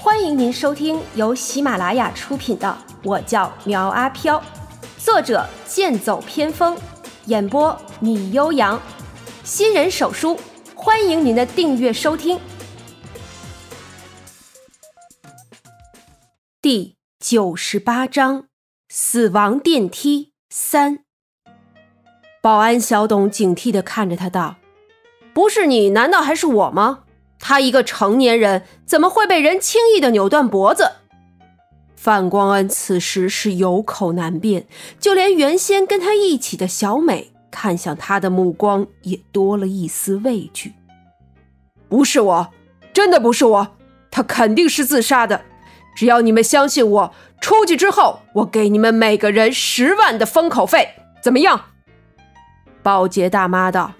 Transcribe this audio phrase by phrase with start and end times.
[0.00, 2.68] 欢迎您收听由喜马拉雅出品的
[3.02, 4.38] 《我叫苗阿飘》，
[4.96, 6.78] 作者剑走偏锋，
[7.26, 8.80] 演播米悠扬，
[9.42, 10.38] 新人手书，
[10.76, 12.38] 欢迎您的订阅收听。
[16.62, 18.44] 第九十八章：
[18.88, 21.00] 死亡电梯三。
[22.40, 24.58] 保安小董警惕地看着他道
[25.34, 27.00] ：“不是你，难道还是我吗？”
[27.38, 30.92] 他一个成年人，怎么会被人轻易的扭断脖子？
[31.96, 34.66] 范光恩此时是有口难辩，
[35.00, 40.74] 就连原先跟他一起的小美看向他的目光也多了一丝畏惧。
[41.88, 42.48] 不是我，
[42.92, 43.76] 真的不是我，
[44.10, 45.42] 他肯定是自杀的。
[45.96, 51.60] 只要你们相信我，出去之后我给你们每个人十万的封口费，怎么样？
[52.82, 53.94] 保洁大妈道：“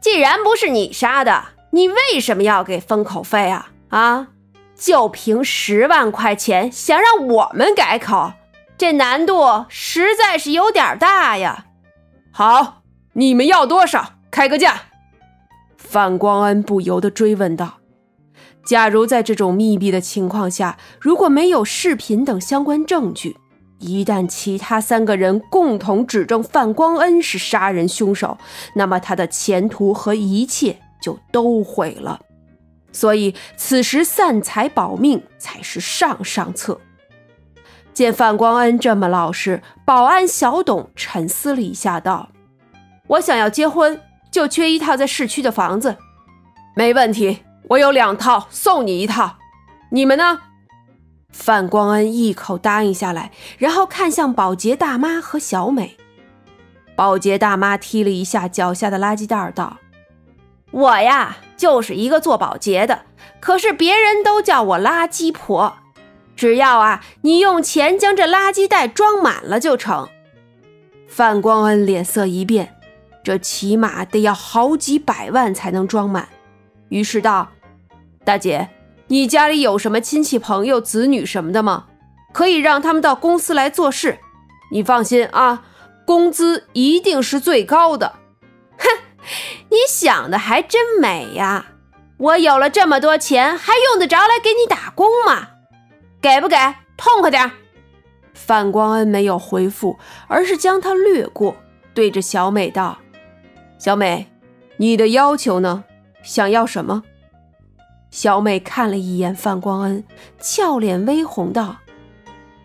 [0.00, 3.70] 既然不是你杀的。”你为什么要给封口费啊？
[3.90, 4.28] 啊，
[4.74, 8.32] 就凭十万块钱想让我们改口，
[8.78, 11.66] 这难度实在是有点大呀！
[12.32, 14.14] 好，你们要多少？
[14.30, 14.82] 开个价。
[15.76, 17.78] 范光恩不由得追问道
[18.64, 23.36] ：“假如在这种密闭的情况下，如果没有视频等相关证据，
[23.78, 28.38] 一旦其他三个人共同指证范光恩是杀人凶手，
[28.74, 32.20] 那么他的前途和一切……”就都毁了，
[32.92, 36.80] 所以此时散财保命才是上上策。
[37.92, 42.28] 见范光恩这么老实，保安小董沉思了一下，道
[43.08, 45.96] ：“我想要结婚，就缺一套在市区的房子。
[46.76, 49.38] 没问题，我有两套，送你一套。
[49.90, 50.40] 你们呢？”
[51.32, 55.96] 范光恩一口答应下来，然后看向保洁大妈和小美。
[56.96, 59.76] 保洁大妈踢了一下脚下的垃圾袋，道。
[60.70, 63.02] 我呀，就是一个做保洁的，
[63.40, 65.78] 可是别人都叫我垃圾婆。
[66.36, 70.08] 只要啊，你用钱将这垃圾袋装满了就成。
[71.08, 72.76] 范光恩脸色一变，
[73.24, 76.28] 这起码得要好几百万才能装满。
[76.90, 77.48] 于是道
[78.24, 78.68] ：“大姐，
[79.08, 81.86] 你家里有什么亲戚朋友、子女什么的吗？
[82.32, 84.18] 可以让他们到公司来做事。
[84.70, 85.64] 你放心啊，
[86.06, 88.14] 工资一定是最高的。”
[88.78, 88.86] 哼
[89.70, 91.66] 你想的还真美呀！
[92.18, 95.48] 我有了这么多钱，还用得着来给你打工吗？
[96.20, 96.56] 给不给？
[96.96, 97.50] 痛快点！
[98.34, 101.56] 范光恩没有回复，而是将他略过，
[101.94, 102.98] 对着小美道
[103.78, 104.30] ：“小美，
[104.78, 105.84] 你的要求呢？
[106.22, 107.02] 想要什么？”
[108.10, 110.02] 小美看了一眼范光恩，
[110.40, 111.76] 俏脸微红道：“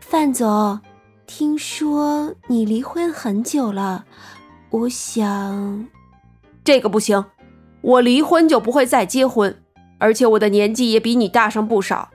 [0.00, 0.80] 范总，
[1.26, 4.04] 听说你离婚很久了，
[4.70, 5.86] 我想……”
[6.64, 7.26] 这个不行，
[7.82, 9.62] 我离婚就不会再结婚，
[9.98, 12.08] 而且我的年纪也比你大上不少。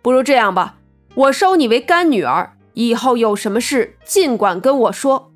[0.00, 0.76] 不如这样吧，
[1.16, 5.32] 我收你为干女儿，以后有什么事尽管跟我说。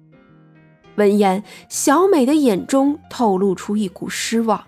[0.94, 4.64] 闻言，小美的眼中透露出一股失望，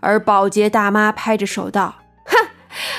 [0.00, 1.94] 而保洁大妈拍着手道
[2.26, 2.48] ：“哼，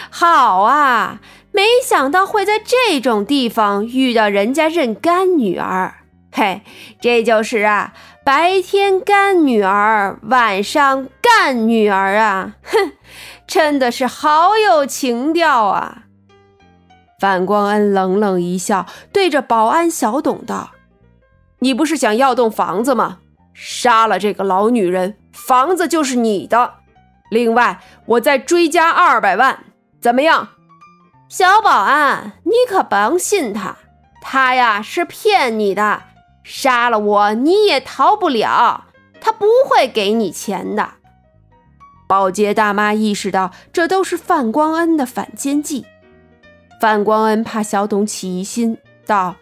[0.10, 1.20] 好啊，
[1.52, 5.98] 没想到会在这种地方遇到人家认干女儿。
[6.32, 6.64] 嘿，
[7.00, 7.94] 这就是啊。”
[8.26, 12.56] 白天干女儿，晚上干女儿啊！
[12.64, 12.94] 哼，
[13.46, 16.04] 真的是好有情调啊！
[17.20, 20.72] 范光恩冷冷一笑，对着保安小董道
[21.60, 23.20] ：“你不是想要栋房子吗？
[23.54, 26.76] 杀了这个老女人，房子就是你的。
[27.30, 29.66] 另外，我再追加二百万，
[30.00, 30.48] 怎么样？”
[31.28, 33.76] 小保安，你可甭信他，
[34.22, 36.04] 他呀是骗你的。
[36.44, 38.86] 杀了我，你也逃不了。
[39.22, 40.96] 他不会给你钱的。
[42.08, 45.86] 保洁大妈意识到，这都是范光恩的反间计。
[46.82, 49.36] 范光恩怕小董起疑心，道：“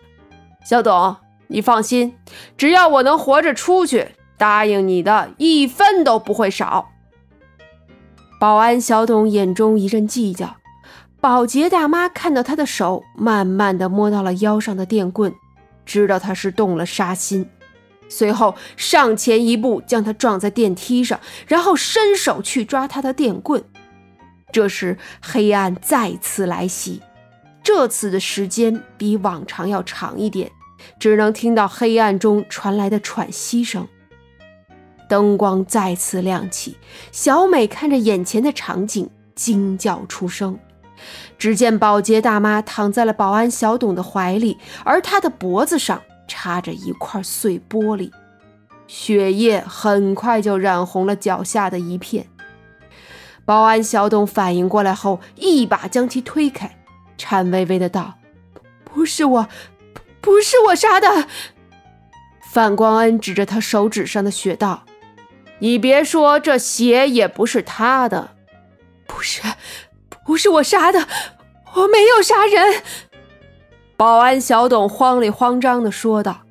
[0.64, 1.16] 小董，
[1.48, 2.16] 你放心，
[2.56, 6.90] 只要我能活着出去，答应你的一分都不会少。”
[8.40, 10.56] 保安小董眼中一阵计较。
[11.20, 15.34] 保洁大妈看到他的手慢慢的摸到了腰上的电棍。
[15.86, 17.50] 知道他是动了杀心，
[18.10, 23.64] 随后上前一步将他撞在电梯上，然后伸手去抓他的电棍。
[24.52, 27.02] 这时黑暗再次来袭，
[27.64, 30.52] 这次的时间比往常要长一点，
[31.00, 33.88] 只能听到黑暗中传来的喘息声。
[35.08, 36.78] 灯光再次亮起，
[37.12, 40.58] 小美看着眼前的场景，惊叫出声。
[41.38, 48.12] 只见保洁大妈躺在了保安小董的怀里，而她的脖子上插着一块碎玻璃，
[48.88, 52.28] 血液很快就染红了脚下的一片。
[53.44, 56.78] 保安小董反应过来后，一把将其推开，
[57.18, 58.20] 颤巍巍的道
[58.86, 59.48] ：“不是我，
[60.22, 61.28] 不是我杀的。”
[62.52, 64.84] 范光恩指着他手指上的血道
[65.60, 68.32] ：“你别说，这血也不是他的。
[69.08, 69.42] ”“不是，
[70.32, 71.10] 不是我杀的，
[71.74, 72.84] 我没有杀人。”
[73.98, 76.44] 保安小董慌里慌张的说道：“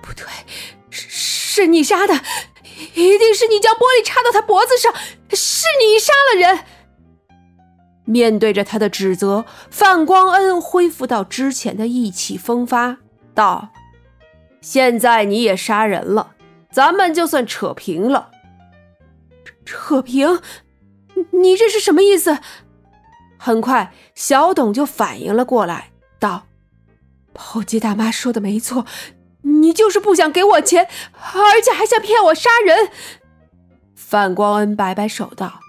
[0.00, 0.24] 不对，
[0.88, 2.14] 是是你杀的。”
[2.94, 4.94] 一定是你将玻璃插到他脖子上，
[5.30, 6.60] 是你杀了人。
[8.04, 12.98] 面对着他的指责，范光恩恢复到之前的意气风发，
[13.34, 13.70] 道
[14.62, 16.36] ：“现在你也杀人了，
[16.70, 18.30] 咱们就算扯平了。”
[19.66, 20.40] 扯平？
[21.32, 22.38] 你这是什么意思？
[23.38, 26.46] 很快，小董就反应了过来，道
[27.32, 28.84] ：“保洁大妈说的没错。”
[29.42, 32.90] 你就是不想给我钱，而且还想骗我杀人。
[33.94, 35.60] 范光恩摆摆手道：“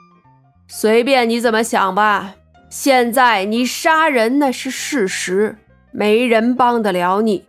[0.67, 2.35] 随便你怎么想吧，
[2.69, 5.57] 现在你杀人那是事实，
[5.91, 7.45] 没人帮得了你。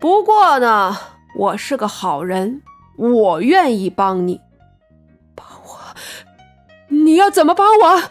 [0.00, 0.96] 不过呢，
[1.36, 2.62] 我是个好人，
[2.96, 4.40] 我愿意帮你。
[5.36, 5.78] 帮我？
[6.88, 8.02] 你要怎么帮我？”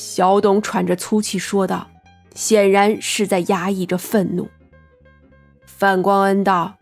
[0.00, 1.86] 小董喘着粗气说道，
[2.34, 4.48] 显然是在压抑着愤怒。
[5.66, 6.78] 范光恩道：“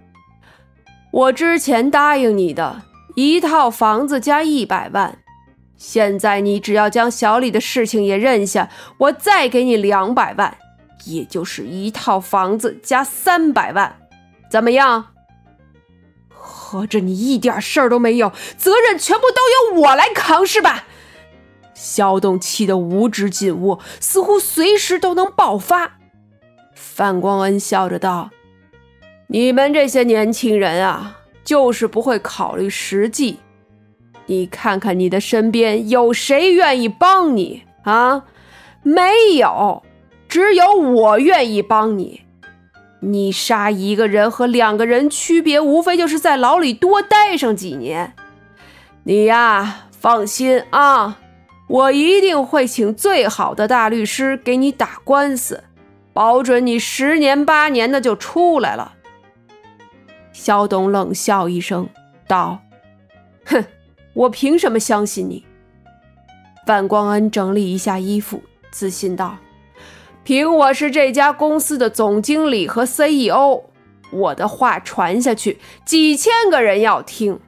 [1.11, 2.83] 我之前答应你的
[3.17, 5.19] 一套房子加一百万，
[5.77, 10.57] 现在你只要将小李的事情也认下，我再给你两百万，
[11.05, 13.97] 也就是一套房子加三百万，
[14.49, 15.07] 怎么样？
[16.29, 20.85] 合着你一点事儿都没有，责任全部都由我来扛是吧？”
[21.79, 25.99] 肖栋气得五指紧握，似乎随时都能爆发。
[26.75, 28.31] 范光恩笑着道。
[29.29, 33.39] 你们这些年轻人啊，就是不会考虑实际。
[34.27, 38.25] 你看看你的身边有谁愿意帮你啊？
[38.83, 39.85] 没有，
[40.29, 42.23] 只有我愿意帮你。
[43.01, 48.15] 你杀一个人和两个人区别，无非就是在牢里多待上几年。
[49.05, 51.19] 你呀，放心啊，
[51.69, 55.65] 我一定会请最好的大律师给你打官司，
[56.15, 58.95] 保准你十年八年的就出来了。
[60.33, 61.89] 肖董冷笑一声，
[62.27, 62.61] 道
[63.45, 63.65] ：“哼，
[64.15, 65.45] 我凭什么相信你？”
[66.67, 69.37] 范光恩整理一下衣服，自信道
[70.25, 73.63] ：“凭我是这家公司的总经理和 CEO，
[74.11, 77.39] 我的话传下去，几千个人要听。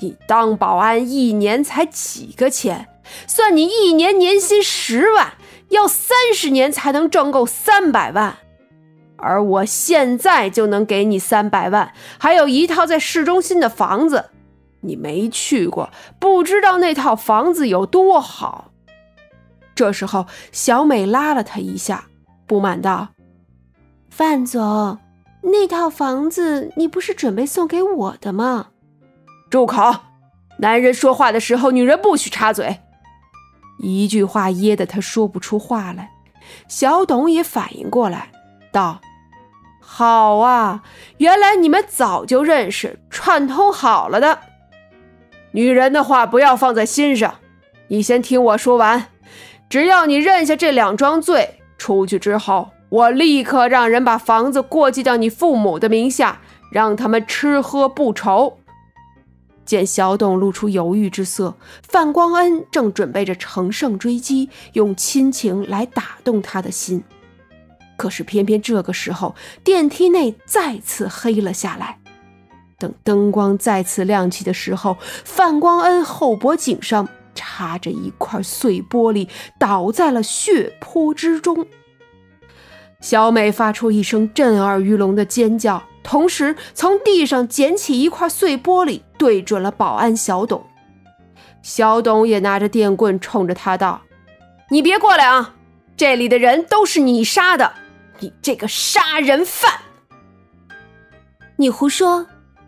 [0.00, 2.88] 你当保安一年才几个钱？
[3.26, 5.34] 算你一年年薪十万，
[5.68, 8.38] 要三十年才能挣够三百万。”
[9.24, 14.30] 而我现在就能给你三百万，还有一套在市中心的房子。
[14.80, 18.72] 你没去过，不知道那套房子有多好。
[19.76, 22.06] 这时候，小美拉了他一下，
[22.48, 23.10] 不满道
[24.10, 24.98] ：“范总，
[25.42, 28.70] 那套房子你不是准备送给我的吗？”
[29.48, 29.94] 住口！
[30.58, 32.80] 男人说话的时候，女人不许插嘴。
[33.78, 36.10] 一句话噎得他说不出话来。
[36.68, 38.30] 小董也反应过来，
[38.72, 39.00] 道。
[39.80, 40.82] 好啊，
[41.18, 44.38] 原来你们早就认识，串通好了的。
[45.52, 47.34] 女人的话不要放在心上，
[47.88, 49.08] 你先听我说完。
[49.68, 58.58] 只要你认下这两桩罪，出去之后，我立刻让人把房子过继到你父母的名下，让他们吃喝不愁。
[59.64, 67.02] 见小董露出犹豫之色，范光恩正准备着乘胜追击，用亲情来打动他的心。
[67.96, 71.98] 可是偏偏这个时候，电梯内再次黑了下来。
[72.78, 81.64] 等灯光再次亮起的时候，范光恩后脖颈上插着一块碎玻璃，倒在了血泊之中。
[83.00, 90.64] 小美发出一声震耳欲聋的尖叫，同时从地上捡起一块碎玻璃，对准了保安小董。
[91.62, 94.02] 小董也拿着电棍冲着他道
[94.70, 95.54] ：“你别过来啊！
[95.96, 97.74] 这里的人都是你杀的。”
[98.20, 99.72] 你这个杀人犯！
[101.56, 102.26] 你胡说，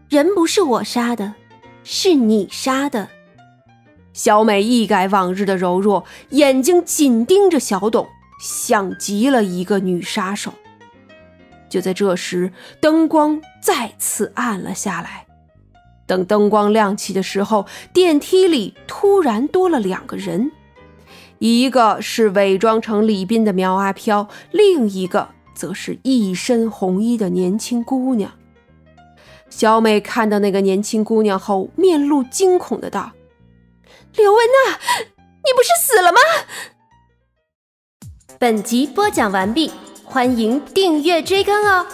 [0.09, 1.35] 人不是我杀的，
[1.85, 3.09] 是你杀的。
[4.13, 8.09] 小美一改往日的柔弱，眼睛紧盯着小董，
[8.41, 10.55] 像极了一个女杀手。
[11.75, 15.27] 就在这时，灯光再次暗了下来。
[16.07, 20.53] 等灯光亮起的时候，电梯里突然多了两个人，
[21.41, 25.31] 一个是伪装成李斌的苗阿飘，另一个。
[25.53, 28.33] 则是一身红衣的年轻姑娘。
[29.49, 33.13] 小美看到那个年轻姑娘后，面露惊恐的道
[34.17, 36.19] ：“刘文娜，你不是死了吗？
[38.39, 39.71] 本集播讲完毕，
[40.05, 41.87] 欢迎订阅追更哦。